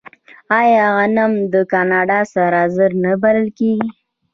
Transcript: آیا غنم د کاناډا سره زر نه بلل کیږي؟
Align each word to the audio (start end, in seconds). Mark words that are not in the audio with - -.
آیا 0.59 0.85
غنم 0.95 1.31
د 1.53 1.55
کاناډا 1.71 2.19
سره 2.33 2.59
زر 2.75 2.91
نه 3.03 3.13
بلل 3.21 3.47
کیږي؟ 3.59 3.87